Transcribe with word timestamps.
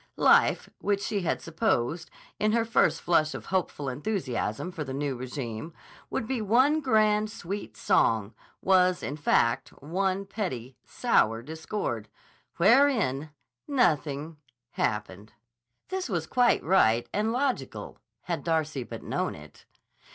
Life, 0.17 0.67
which 0.79 1.03
she 1.03 1.21
had 1.21 1.43
supposed, 1.43 2.09
in 2.39 2.53
her 2.53 2.65
first 2.65 3.01
flush 3.01 3.35
of 3.35 3.45
hopeful 3.45 3.87
enthusiasm 3.87 4.71
for 4.71 4.83
the 4.83 4.95
new 4.95 5.15
régime, 5.15 5.73
would 6.09 6.25
be 6.27 6.41
one 6.41 6.79
grand, 6.81 7.29
sweet 7.29 7.77
song, 7.77 8.33
was, 8.63 9.03
in 9.03 9.15
fact, 9.15 9.69
one 9.79 10.25
petty, 10.25 10.75
sour 10.83 11.43
discord—wherein 11.43 13.29
nothing 13.67 14.37
happened. 14.71 15.33
This 15.89 16.09
was 16.09 16.25
quite 16.25 16.63
right 16.63 17.07
and 17.13 17.31
logical, 17.31 17.99
had 18.21 18.43
Darcy 18.43 18.81
but 18.81 19.03
known 19.03 19.35
it. 19.35 19.65